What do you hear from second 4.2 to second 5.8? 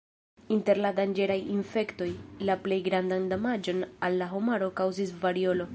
la homaro kaŭzis variolo.